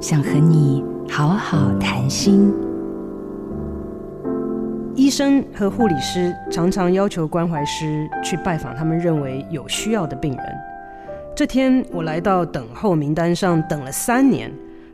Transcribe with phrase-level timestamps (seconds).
[0.00, 2.50] 想和你好好谈心。
[4.94, 10.46] 医生和护理师常常要求关怀师去拜访他们认为有需要的病人。
[11.36, 14.50] 这天，我来到等候名单上等了三年，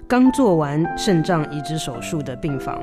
[0.09, 2.83] 刚做完肾脏移植手术的病房。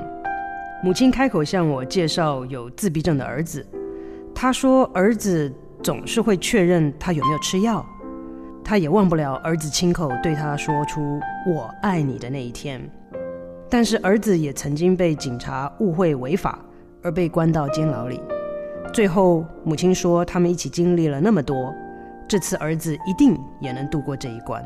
[0.81, 3.65] 母亲开口向我介绍有自闭症的儿子，
[4.33, 5.51] 她说儿子
[5.81, 7.85] 总是会确认他有没有吃药。
[8.73, 12.81] 他也忘不了儿子亲口对他说出“我爱你”的那一天，
[13.69, 16.57] 但是儿子也曾经被警察误会违法
[17.03, 18.19] 而被关到监牢里。
[18.91, 21.71] 最后，母亲说他们一起经历了那么多，
[22.27, 24.65] 这次儿子一定也能度过这一关。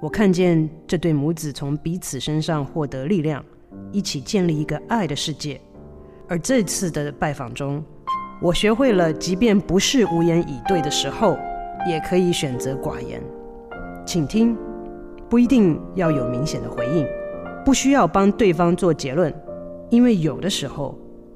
[0.00, 3.44] 我看见这对母子从彼此身上获得力量，
[3.90, 5.60] 一起建立一个爱的世界。
[6.28, 7.84] 而这次的拜访中，
[8.40, 11.36] 我学会了，即便不是无言以对的时候。
[11.88, 13.22] 也可以选择寡言，
[14.04, 14.54] 请听，
[15.28, 17.06] 不一定要有明显的回应，
[17.64, 19.32] 不需要帮对方做结论，
[19.88, 20.94] 因为有的时候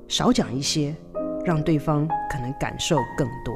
[0.09, 0.95] 少讲一些，
[1.45, 3.55] 让对方可能感受更多。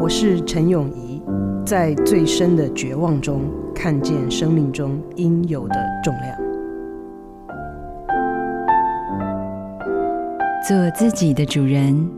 [0.00, 1.20] 我是陈永怡，
[1.66, 3.42] 在最深的绝望中
[3.74, 6.38] 看见生命中应有的重量，
[10.66, 12.17] 做自己的主人。